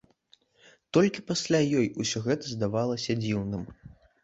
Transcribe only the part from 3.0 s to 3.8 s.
дзіўным.